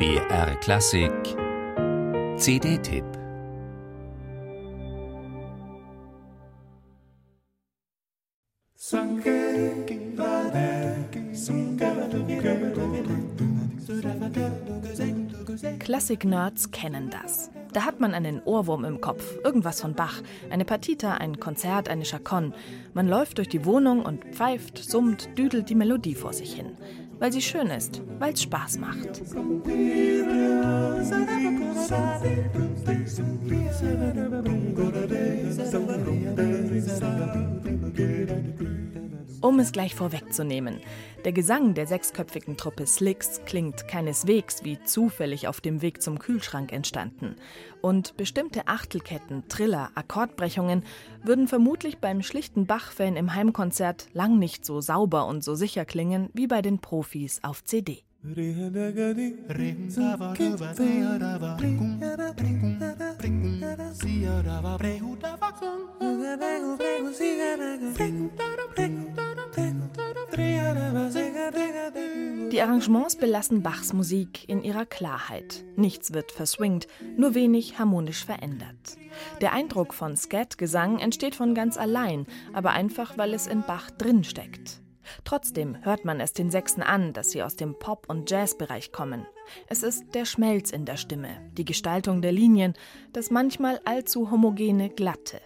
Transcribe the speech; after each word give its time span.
BR 0.00 0.56
Klassik 0.60 1.12
CD-Tipp 2.38 3.04
Klassik-Nerds 15.78 16.70
kennen 16.70 17.10
das. 17.10 17.50
Da 17.74 17.84
hat 17.84 18.00
man 18.00 18.14
einen 18.14 18.40
Ohrwurm 18.44 18.86
im 18.86 19.02
Kopf, 19.02 19.36
irgendwas 19.44 19.82
von 19.82 19.92
Bach, 19.92 20.22
eine 20.48 20.64
Partita, 20.64 21.12
ein 21.16 21.38
Konzert, 21.38 21.90
eine 21.90 22.06
Chaconne. 22.06 22.54
Man 22.94 23.06
läuft 23.06 23.36
durch 23.36 23.50
die 23.50 23.66
Wohnung 23.66 24.02
und 24.06 24.24
pfeift, 24.34 24.78
summt, 24.78 25.36
düdelt 25.36 25.68
die 25.68 25.74
Melodie 25.74 26.14
vor 26.14 26.32
sich 26.32 26.54
hin. 26.54 26.78
Weil 27.20 27.32
sie 27.32 27.42
schön 27.42 27.66
ist, 27.68 28.00
weil 28.18 28.32
es 28.32 28.42
Spaß 28.42 28.78
macht. 28.78 29.22
Um 39.42 39.58
es 39.58 39.72
gleich 39.72 39.94
vorwegzunehmen, 39.94 40.80
der 41.24 41.32
Gesang 41.32 41.72
der 41.72 41.86
sechsköpfigen 41.86 42.58
Truppe 42.58 42.86
Slicks 42.86 43.40
klingt 43.46 43.88
keineswegs 43.88 44.64
wie 44.64 44.82
zufällig 44.84 45.48
auf 45.48 45.62
dem 45.62 45.80
Weg 45.80 46.02
zum 46.02 46.18
Kühlschrank 46.18 46.72
entstanden. 46.72 47.36
Und 47.80 48.18
bestimmte 48.18 48.68
Achtelketten, 48.68 49.48
Triller, 49.48 49.92
Akkordbrechungen 49.94 50.84
würden 51.22 51.48
vermutlich 51.48 51.98
beim 51.98 52.22
schlichten 52.22 52.66
Bach-Fan 52.66 53.16
im 53.16 53.34
Heimkonzert 53.34 54.08
lang 54.12 54.38
nicht 54.38 54.66
so 54.66 54.82
sauber 54.82 55.26
und 55.26 55.42
so 55.42 55.54
sicher 55.54 55.86
klingen 55.86 56.28
wie 56.34 56.46
bei 56.46 56.60
den 56.60 56.78
Profis 56.78 57.42
auf 57.42 57.64
CD. 57.64 58.02
Die 72.50 72.62
Arrangements 72.62 73.14
belassen 73.14 73.62
Bachs 73.62 73.92
Musik 73.92 74.48
in 74.48 74.64
ihrer 74.64 74.84
Klarheit. 74.84 75.64
Nichts 75.76 76.12
wird 76.12 76.32
verswingt, 76.32 76.88
nur 77.16 77.34
wenig 77.34 77.78
harmonisch 77.78 78.24
verändert. 78.24 78.96
Der 79.40 79.52
Eindruck 79.52 79.94
von 79.94 80.16
Scat-Gesang 80.16 80.98
entsteht 80.98 81.36
von 81.36 81.54
ganz 81.54 81.76
allein, 81.76 82.26
aber 82.52 82.72
einfach, 82.72 83.16
weil 83.16 83.34
es 83.34 83.46
in 83.46 83.62
Bach 83.62 83.92
drinsteckt. 83.92 84.82
Trotzdem 85.24 85.84
hört 85.84 86.04
man 86.04 86.18
es 86.18 86.32
den 86.32 86.50
Sechsen 86.50 86.82
an, 86.82 87.12
dass 87.12 87.30
sie 87.30 87.44
aus 87.44 87.54
dem 87.54 87.78
Pop- 87.78 88.08
und 88.08 88.28
Jazzbereich 88.28 88.90
kommen. 88.90 89.26
Es 89.68 89.84
ist 89.84 90.14
der 90.14 90.24
Schmelz 90.24 90.70
in 90.72 90.84
der 90.84 90.96
Stimme, 90.96 91.28
die 91.52 91.64
Gestaltung 91.64 92.20
der 92.20 92.32
Linien, 92.32 92.74
das 93.12 93.30
manchmal 93.30 93.80
allzu 93.84 94.32
homogene 94.32 94.90
Glatte. 94.90 95.40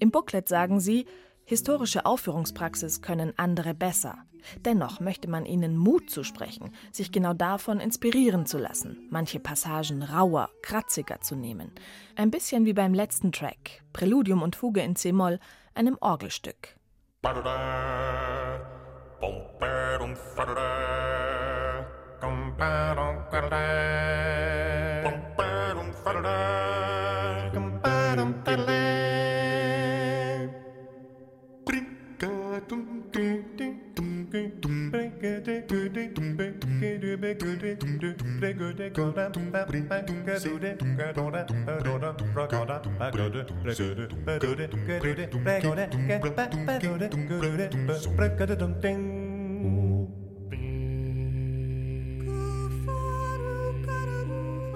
Im 0.00 0.10
Booklet 0.10 0.48
sagen 0.48 0.80
sie, 0.80 1.06
historische 1.44 2.04
Aufführungspraxis 2.04 3.00
können 3.00 3.32
andere 3.36 3.74
besser. 3.74 4.24
Dennoch 4.64 5.00
möchte 5.00 5.28
man 5.28 5.46
ihnen 5.46 5.76
Mut 5.76 6.10
zusprechen, 6.10 6.72
sich 6.90 7.12
genau 7.12 7.34
davon 7.34 7.80
inspirieren 7.80 8.46
zu 8.46 8.58
lassen, 8.58 9.06
manche 9.10 9.40
Passagen 9.40 10.02
rauer, 10.02 10.50
kratziger 10.62 11.20
zu 11.20 11.34
nehmen. 11.34 11.72
Ein 12.16 12.30
bisschen 12.30 12.64
wie 12.64 12.72
beim 12.72 12.94
letzten 12.94 13.32
Track, 13.32 13.82
Präludium 13.92 14.42
und 14.42 14.56
Fuge 14.56 14.80
in 14.80 14.96
C-Moll, 14.96 15.38
einem 15.74 15.96
Orgelstück. 16.00 16.76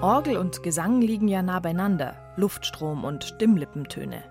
Orgel 0.01 0.37
und 0.37 0.61
Gesang 0.61 1.01
liegen 1.01 1.27
ja 1.27 1.41
nah 1.41 1.59
beieinander, 1.59 2.15
Luftstrom 2.35 3.03
und 3.03 3.23
Stimmlippentöne. 3.23 4.23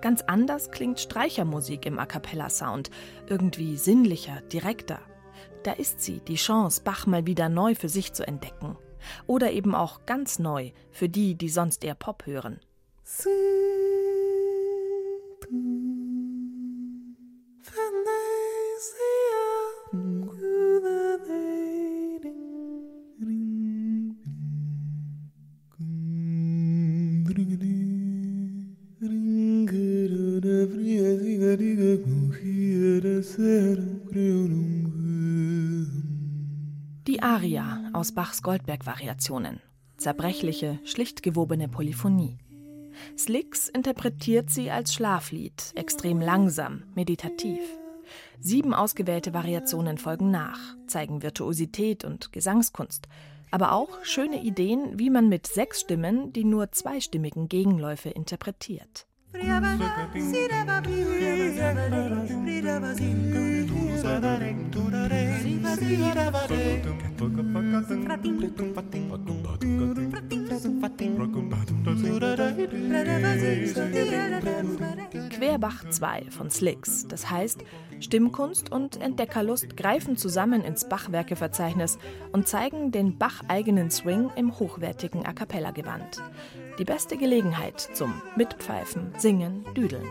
Ganz 0.00 0.22
anders 0.22 0.70
klingt 0.70 1.00
Streichermusik 1.00 1.86
im 1.86 1.98
A 1.98 2.06
cappella 2.06 2.50
Sound, 2.50 2.90
irgendwie 3.26 3.76
sinnlicher, 3.76 4.40
direkter. 4.52 5.00
Da 5.66 5.72
ist 5.72 6.00
sie, 6.00 6.20
die 6.20 6.36
Chance, 6.36 6.80
Bach 6.84 7.08
mal 7.08 7.26
wieder 7.26 7.48
neu 7.48 7.74
für 7.74 7.88
sich 7.88 8.12
zu 8.12 8.24
entdecken. 8.24 8.76
Oder 9.26 9.50
eben 9.50 9.74
auch 9.74 10.06
ganz 10.06 10.38
neu 10.38 10.70
für 10.92 11.08
die, 11.08 11.34
die 11.34 11.48
sonst 11.48 11.82
eher 11.82 11.96
Pop 11.96 12.24
hören. 12.24 12.60
Die 13.24 13.56
Aria 37.26 37.90
aus 37.92 38.12
Bachs 38.12 38.40
Goldberg-Variationen. 38.40 39.60
Zerbrechliche, 39.96 40.78
schlicht 40.84 41.24
gewobene 41.24 41.66
Polyphonie. 41.66 42.38
Slicks 43.18 43.68
interpretiert 43.68 44.48
sie 44.48 44.70
als 44.70 44.94
Schlaflied, 44.94 45.72
extrem 45.74 46.20
langsam, 46.20 46.84
meditativ. 46.94 47.58
Sieben 48.38 48.72
ausgewählte 48.72 49.34
Variationen 49.34 49.98
folgen 49.98 50.30
nach, 50.30 50.76
zeigen 50.86 51.24
Virtuosität 51.24 52.04
und 52.04 52.32
Gesangskunst, 52.32 53.08
aber 53.50 53.72
auch 53.72 54.04
schöne 54.04 54.44
Ideen, 54.44 55.00
wie 55.00 55.10
man 55.10 55.28
mit 55.28 55.48
sechs 55.48 55.80
Stimmen 55.80 56.32
die 56.32 56.44
nur 56.44 56.70
zweistimmigen 56.70 57.48
Gegenläufe 57.48 58.08
interpretiert. 58.08 59.08
Querbach 75.30 75.84
2 75.90 76.30
von 76.30 76.50
Slicks, 76.50 77.06
das 77.08 77.30
heißt, 77.30 77.62
Stimmkunst 78.00 78.72
und 78.72 79.00
Entdeckerlust 79.00 79.76
greifen 79.76 80.16
zusammen 80.16 80.62
ins 80.62 80.88
Bachwerkeverzeichnis 80.88 81.98
und 82.32 82.48
zeigen 82.48 82.90
den 82.90 83.18
Bach-eigenen 83.18 83.90
Swing 83.90 84.30
im 84.36 84.58
hochwertigen 84.58 85.26
A 85.26 85.32
cappella-Gewand. 85.32 86.22
Die 86.78 86.84
beste 86.84 87.16
Gelegenheit 87.16 87.80
zum 87.80 88.20
Mitpfeifen, 88.36 89.14
Singen, 89.16 89.64
Düdeln. 89.74 90.06